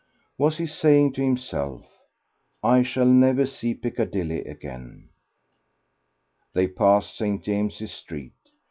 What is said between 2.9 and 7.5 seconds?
never, never see Piccadilly again"? They passed St.